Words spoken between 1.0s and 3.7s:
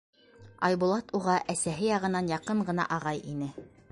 уға әсәһе яғынан яҡын ғына ағай ине.